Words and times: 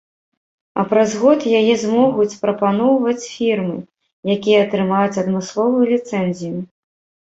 А 0.79 0.85
праз 0.93 1.11
год 1.23 1.45
яе 1.59 1.75
змогуць 1.83 2.39
прапаноўваць 2.47 3.29
фірмы, 3.37 3.79
якія 4.41 4.67
атрымаюць 4.67 5.17
адмысловую 5.27 5.83
ліцэнзію. 5.97 6.57